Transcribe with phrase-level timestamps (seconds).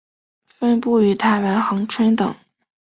[0.47, 2.35] 分布于台湾恒春等。